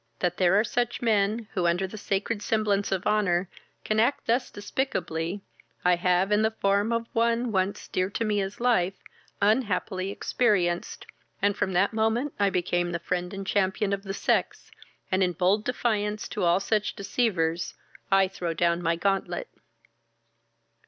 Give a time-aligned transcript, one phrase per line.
[0.17, 3.47] That there are such men, who, under the sacred semblance of honour,
[3.85, 5.41] can act thus despicably,
[5.85, 8.95] I have, in the form of one once dear to me as life,
[9.43, 11.05] unhappily experienced,
[11.39, 14.71] and from that moment I became the friend and champion of the sex,
[15.11, 17.75] and in bold defiance to all such deceivers,
[18.09, 19.49] I throw down my gauntlet."